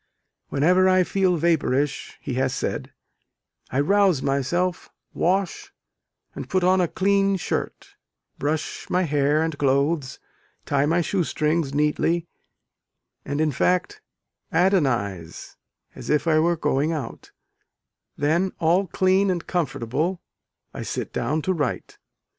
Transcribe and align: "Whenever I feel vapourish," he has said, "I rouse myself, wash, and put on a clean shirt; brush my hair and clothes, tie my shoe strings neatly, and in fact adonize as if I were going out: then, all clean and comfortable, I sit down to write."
"Whenever 0.49 0.89
I 0.89 1.03
feel 1.03 1.37
vapourish," 1.37 2.17
he 2.19 2.33
has 2.33 2.55
said, 2.55 2.91
"I 3.69 3.79
rouse 3.79 4.23
myself, 4.23 4.89
wash, 5.13 5.71
and 6.33 6.49
put 6.49 6.63
on 6.63 6.81
a 6.81 6.87
clean 6.87 7.35
shirt; 7.37 7.93
brush 8.39 8.89
my 8.89 9.03
hair 9.03 9.43
and 9.43 9.55
clothes, 9.59 10.17
tie 10.65 10.87
my 10.87 11.01
shoe 11.01 11.23
strings 11.23 11.75
neatly, 11.75 12.25
and 13.25 13.39
in 13.39 13.51
fact 13.51 14.01
adonize 14.51 15.55
as 15.93 16.09
if 16.09 16.25
I 16.25 16.39
were 16.39 16.57
going 16.57 16.91
out: 16.91 17.29
then, 18.17 18.53
all 18.57 18.87
clean 18.87 19.29
and 19.29 19.45
comfortable, 19.45 20.19
I 20.73 20.81
sit 20.81 21.13
down 21.13 21.43
to 21.43 21.53
write." 21.53 21.99